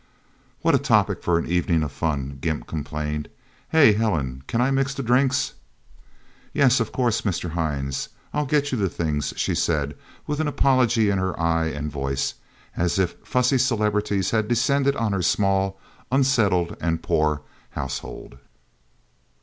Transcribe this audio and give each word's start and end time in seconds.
"What 0.63 0.73
a 0.73 0.79
topic 0.79 1.21
for 1.21 1.37
an 1.37 1.45
evening 1.45 1.83
of 1.83 1.91
fun," 1.91 2.39
Gimp 2.41 2.65
complained. 2.65 3.29
"Hey, 3.69 3.93
Helen 3.93 4.41
can 4.47 4.59
I 4.59 4.71
mix 4.71 4.95
the 4.95 5.03
drinks?" 5.03 5.53
"Yes 6.53 6.79
of 6.79 6.91
course, 6.91 7.21
Mr. 7.21 7.51
Hines. 7.51 8.09
I'll 8.33 8.47
get 8.47 8.71
you 8.71 8.79
the 8.79 8.89
things," 8.89 9.31
she 9.37 9.53
said 9.53 9.95
with 10.25 10.39
apology 10.39 11.11
in 11.11 11.19
her 11.19 11.39
eyes 11.39 11.75
and 11.75 11.91
voice, 11.91 12.33
as 12.75 12.97
if 12.97 13.13
fussy 13.23 13.59
celebrities 13.59 14.31
had 14.31 14.47
descended 14.47 14.95
on 14.95 15.13
her 15.13 15.21
small, 15.21 15.79
unsettled, 16.11 16.75
and 16.81 17.03
poor 17.03 17.43
household. 17.77 18.39